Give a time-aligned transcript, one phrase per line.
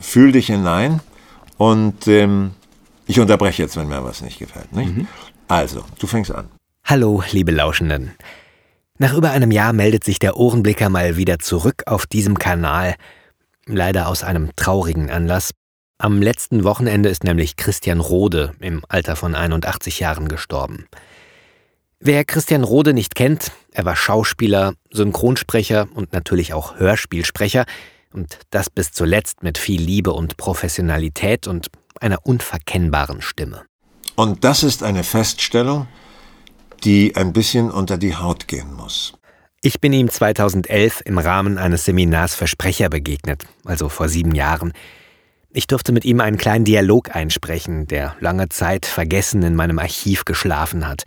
[0.00, 1.00] fühl dich hinein
[1.56, 2.52] und ähm,
[3.06, 4.72] ich unterbreche jetzt, wenn mir was nicht gefällt.
[4.72, 4.96] Nicht?
[4.96, 5.08] Mhm.
[5.48, 6.48] Also, du fängst an.
[6.84, 8.12] Hallo, liebe Lauschenden.
[8.98, 12.94] Nach über einem Jahr meldet sich der Ohrenblicker mal wieder zurück auf diesem Kanal.
[13.66, 15.50] Leider aus einem traurigen Anlass.
[15.98, 20.86] Am letzten Wochenende ist nämlich Christian Rode im Alter von 81 Jahren gestorben.
[22.00, 27.64] Wer Christian Rode nicht kennt, er war Schauspieler, Synchronsprecher und natürlich auch Hörspielsprecher,
[28.14, 31.68] und das bis zuletzt mit viel Liebe und Professionalität und
[32.00, 33.62] einer unverkennbaren Stimme.
[34.16, 35.88] Und das ist eine Feststellung,
[36.84, 39.14] die ein bisschen unter die Haut gehen muss.
[39.60, 44.72] Ich bin ihm 2011 im Rahmen eines Seminars für Sprecher begegnet, also vor sieben Jahren.
[45.50, 50.24] Ich durfte mit ihm einen kleinen Dialog einsprechen, der lange Zeit vergessen in meinem Archiv
[50.24, 51.04] geschlafen hat.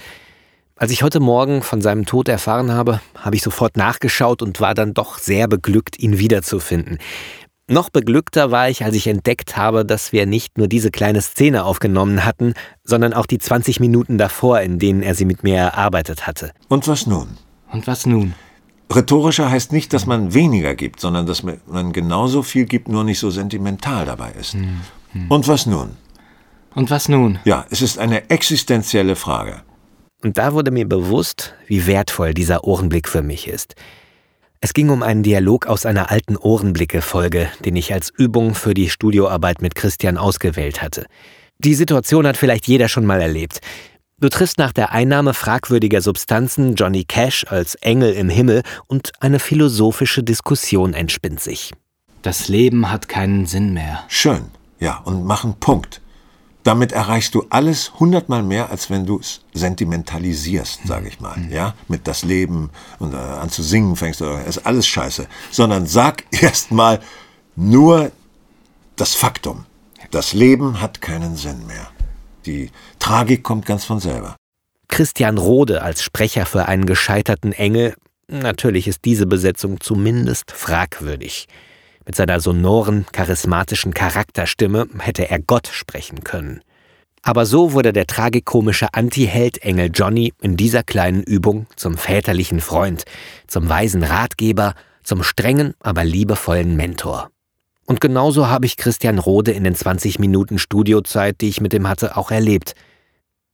[0.79, 4.75] Als ich heute Morgen von seinem Tod erfahren habe, habe ich sofort nachgeschaut und war
[4.75, 6.99] dann doch sehr beglückt, ihn wiederzufinden.
[7.67, 11.65] Noch beglückter war ich, als ich entdeckt habe, dass wir nicht nur diese kleine Szene
[11.65, 16.27] aufgenommen hatten, sondern auch die 20 Minuten davor, in denen er sie mit mir erarbeitet
[16.27, 16.51] hatte.
[16.67, 17.29] Und was nun?
[17.71, 18.35] Und was nun?
[18.93, 23.19] Rhetorischer heißt nicht, dass man weniger gibt, sondern dass man genauso viel gibt, nur nicht
[23.19, 24.53] so sentimental dabei ist.
[24.53, 24.81] Hm,
[25.13, 25.31] hm.
[25.31, 25.97] Und was nun?
[26.75, 27.39] Und was nun?
[27.45, 29.63] Ja, es ist eine existenzielle Frage.
[30.23, 33.75] Und da wurde mir bewusst, wie wertvoll dieser Ohrenblick für mich ist.
[34.59, 38.89] Es ging um einen Dialog aus einer alten Ohrenblicke-Folge, den ich als Übung für die
[38.89, 41.05] Studioarbeit mit Christian ausgewählt hatte.
[41.59, 43.59] Die Situation hat vielleicht jeder schon mal erlebt.
[44.19, 49.37] Du triffst nach der Einnahme fragwürdiger Substanzen Johnny Cash als Engel im Himmel und eine
[49.37, 51.71] philosophische Diskussion entspinnt sich.
[52.23, 54.03] Das Leben hat keinen Sinn mehr.
[54.07, 54.45] Schön,
[54.79, 56.01] ja, und mach einen Punkt.
[56.67, 61.37] Damit erreichst du alles hundertmal mehr, als wenn du es sentimentalisierst, sage ich mal.
[61.49, 65.27] Ja, mit das Leben und äh, an zu singen fängst, oder, ist alles scheiße.
[65.49, 66.99] Sondern sag erst mal
[67.55, 68.11] nur
[68.97, 69.65] das Faktum.
[70.11, 71.87] Das Leben hat keinen Sinn mehr.
[72.45, 74.35] Die Tragik kommt ganz von selber.
[74.89, 77.95] Christian Rode als Sprecher für einen gescheiterten Engel,
[78.27, 81.47] natürlich ist diese Besetzung zumindest fragwürdig.
[82.07, 86.61] Mit seiner sonoren, charismatischen Charakterstimme hätte er Gott sprechen können.
[87.21, 93.03] Aber so wurde der tragikomische Anti-Held-Engel Johnny in dieser kleinen Übung zum väterlichen Freund,
[93.47, 94.73] zum weisen Ratgeber,
[95.03, 97.29] zum strengen, aber liebevollen Mentor.
[97.85, 101.89] Und genauso habe ich Christian Rode in den 20 Minuten Studiozeit, die ich mit ihm
[101.89, 102.73] hatte, auch erlebt.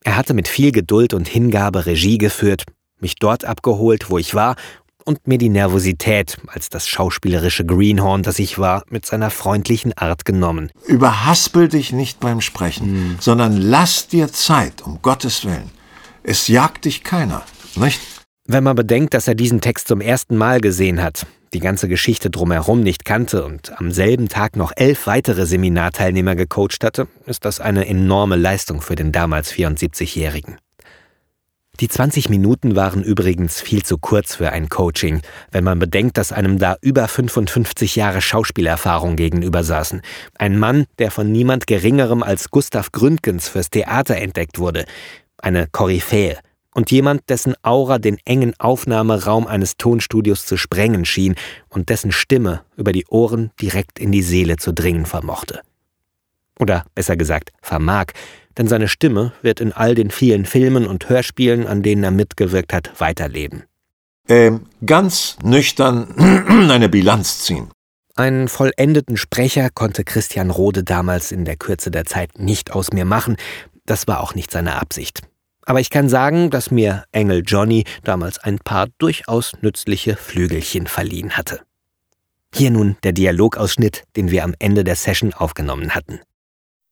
[0.03, 2.65] Er hatte mit viel Geduld und Hingabe Regie geführt,
[2.99, 4.55] mich dort abgeholt, wo ich war
[5.05, 10.25] und mir die Nervosität als das schauspielerische Greenhorn, das ich war, mit seiner freundlichen Art
[10.25, 10.71] genommen.
[10.87, 13.17] Überhaspel dich nicht beim Sprechen, hm.
[13.19, 15.71] sondern lass dir Zeit, um Gottes Willen.
[16.23, 17.43] Es jagt dich keiner,
[17.75, 17.99] nicht?
[18.45, 22.29] Wenn man bedenkt, dass er diesen Text zum ersten Mal gesehen hat, die ganze Geschichte
[22.29, 27.59] drumherum nicht kannte und am selben Tag noch elf weitere Seminarteilnehmer gecoacht hatte, ist das
[27.59, 30.57] eine enorme Leistung für den damals 74-Jährigen.
[31.79, 36.31] Die 20 Minuten waren übrigens viel zu kurz für ein Coaching, wenn man bedenkt, dass
[36.31, 40.03] einem da über 55 Jahre Schauspielerfahrung gegenüber saßen.
[40.37, 44.85] Ein Mann, der von niemand Geringerem als Gustav Gründgens fürs Theater entdeckt wurde.
[45.39, 46.37] Eine Koryphäe.
[46.75, 51.33] Und jemand, dessen Aura den engen Aufnahmeraum eines Tonstudios zu sprengen schien
[51.69, 55.61] und dessen Stimme über die Ohren direkt in die Seele zu dringen vermochte.
[56.59, 58.07] Oder besser gesagt, vermag,
[58.57, 62.73] denn seine Stimme wird in all den vielen Filmen und Hörspielen, an denen er mitgewirkt
[62.73, 63.63] hat, weiterleben.
[64.29, 67.69] Ähm, ganz nüchtern eine Bilanz ziehen.
[68.15, 73.05] Einen vollendeten Sprecher konnte Christian Rode damals in der Kürze der Zeit nicht aus mir
[73.05, 73.37] machen,
[73.85, 75.21] das war auch nicht seine Absicht.
[75.65, 81.37] Aber ich kann sagen, dass mir Engel Johnny damals ein paar durchaus nützliche Flügelchen verliehen
[81.37, 81.61] hatte.
[82.53, 86.19] Hier nun der Dialogausschnitt, den wir am Ende der Session aufgenommen hatten.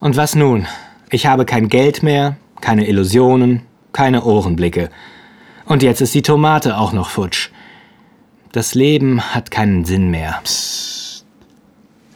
[0.02, 0.68] Und was nun?
[1.12, 3.62] Ich habe kein Geld mehr, keine Illusionen,
[3.94, 4.90] keine Ohrenblicke.
[5.66, 7.52] Und jetzt ist die Tomate auch noch futsch.
[8.52, 10.42] Das Leben hat keinen Sinn mehr.
[10.44, 11.24] Psst.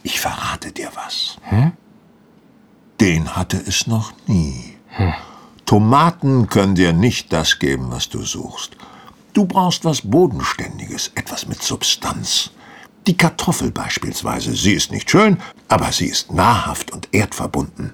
[0.02, 1.36] Ich verrate dir was.
[1.44, 1.72] Hm?
[3.00, 4.76] Den hatte es noch nie.
[4.88, 5.14] Hm.
[5.64, 8.76] Tomaten können dir nicht das geben, was du suchst.
[9.32, 12.50] Du brauchst was Bodenständiges, etwas mit Substanz.
[13.06, 14.54] Die Kartoffel beispielsweise.
[14.54, 15.38] Sie ist nicht schön,
[15.68, 17.92] aber sie ist nahrhaft und erdverbunden.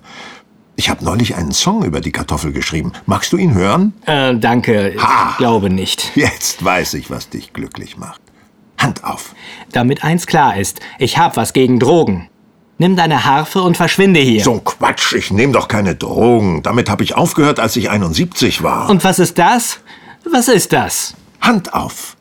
[0.74, 2.92] Ich habe neulich einen Song über die Kartoffel geschrieben.
[3.04, 3.92] Magst du ihn hören?
[4.06, 4.94] Äh, danke.
[4.98, 5.30] Ha!
[5.32, 6.12] Ich glaube nicht.
[6.16, 8.20] Jetzt weiß ich, was dich glücklich macht.
[8.78, 9.34] Hand auf.
[9.70, 12.28] Damit eins klar ist, ich hab was gegen Drogen.
[12.78, 14.42] Nimm deine Harfe und verschwinde hier.
[14.42, 16.62] So Quatsch, ich nehme doch keine Drogen.
[16.62, 18.88] Damit habe ich aufgehört, als ich 71 war.
[18.88, 19.78] Und was ist das?
[20.28, 21.14] Was ist das?
[21.40, 22.16] Hand auf.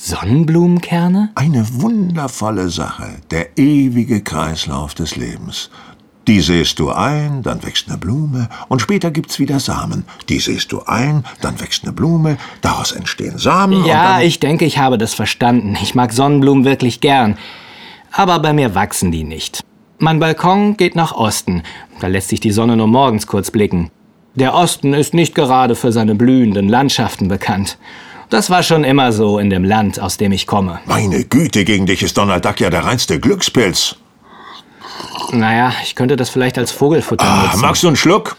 [0.00, 1.30] Sonnenblumenkerne?
[1.34, 5.70] Eine wundervolle Sache, der ewige Kreislauf des Lebens.
[6.28, 10.04] Die säst du ein, dann wächst eine Blume und später gibt's wieder Samen.
[10.28, 13.84] Die säst du ein, dann wächst eine Blume, daraus entstehen Samen.
[13.84, 15.76] Ja, ich denke, ich habe das verstanden.
[15.82, 17.36] Ich mag Sonnenblumen wirklich gern.
[18.12, 19.64] Aber bei mir wachsen die nicht.
[19.98, 21.64] Mein Balkon geht nach Osten.
[21.98, 23.90] Da lässt sich die Sonne nur morgens kurz blicken.
[24.36, 27.78] Der Osten ist nicht gerade für seine blühenden Landschaften bekannt.
[28.30, 30.80] Das war schon immer so in dem Land, aus dem ich komme.
[30.84, 33.96] Meine Güte, gegen dich ist Donald Duck ja der reinste Glückspilz.
[35.32, 37.60] Naja, ich könnte das vielleicht als Vogelfutter ah, nutzen.
[37.60, 38.36] Magst du einen Schluck?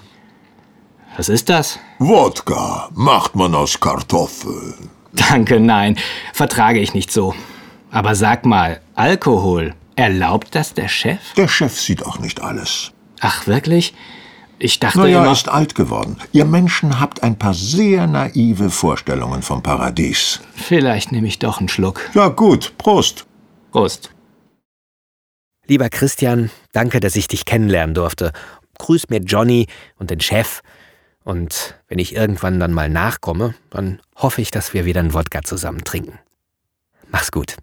[1.18, 1.80] Was ist das?
[1.98, 4.90] Wodka macht man aus Kartoffeln.
[5.12, 5.98] Danke, nein.
[6.34, 7.34] Vertrage ich nicht so.
[7.92, 11.20] Aber sag mal, Alkohol, erlaubt das der Chef?
[11.36, 12.92] Der Chef sieht auch nicht alles.
[13.20, 13.94] Ach, wirklich?
[14.62, 15.28] Ich dachte naja, immer...
[15.28, 16.18] er ist alt geworden.
[16.34, 20.42] Ihr Menschen habt ein paar sehr naive Vorstellungen vom Paradies.
[20.54, 22.02] Vielleicht nehme ich doch einen Schluck.
[22.14, 23.26] Ja gut, Prost.
[23.72, 24.12] Prost.
[25.66, 28.34] Lieber Christian, danke, dass ich dich kennenlernen durfte.
[28.80, 29.68] Grüß mir Johnny
[29.98, 30.62] und den Chef.
[31.24, 35.44] Und wenn ich irgendwann dann mal nachkomme, dann hoffe ich, dass wir wieder einen Wodka
[35.44, 36.20] zusammen trinken.
[37.12, 37.56] Mach's gut.